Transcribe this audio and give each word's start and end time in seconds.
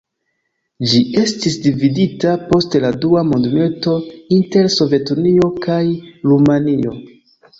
Ĝi 0.91 1.01
estis 1.23 1.57
dividita 1.65 2.31
post 2.47 2.77
la 2.85 2.91
dua 3.03 3.21
mondmilito 3.33 3.93
inter 4.37 4.69
Sovetunio 4.77 5.53
kaj 5.69 5.79
Rumanio. 6.33 6.99